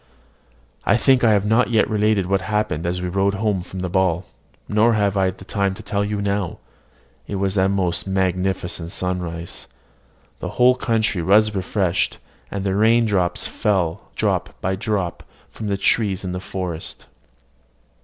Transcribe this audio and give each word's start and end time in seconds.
I 0.83 0.97
think 0.97 1.23
I 1.23 1.33
have 1.33 1.45
not 1.45 1.69
yet 1.69 1.87
related 1.87 2.25
what 2.25 2.41
happened 2.41 2.87
as 2.87 3.03
we 3.03 3.07
rode 3.07 3.35
home 3.35 3.61
from 3.61 3.81
the 3.81 3.87
ball, 3.89 4.25
nor 4.67 4.93
have 4.93 5.15
I 5.15 5.29
time 5.29 5.75
to 5.75 5.83
tell 5.83 6.03
you 6.03 6.23
now. 6.23 6.57
It 7.27 7.35
was 7.35 7.55
a 7.55 7.69
most 7.69 8.07
magnificent 8.07 8.89
sunrise: 8.89 9.67
the 10.39 10.49
whole 10.57 10.73
country 10.73 11.21
was 11.21 11.53
refreshed, 11.53 12.17
and 12.49 12.63
the 12.63 12.73
rain 12.73 13.07
fell 13.37 14.09
drop 14.15 14.59
by 14.59 14.75
drop 14.75 15.21
from 15.51 15.67
the 15.67 15.77
trees 15.77 16.23
in 16.23 16.31
the 16.31 16.39
forest. 16.39 17.05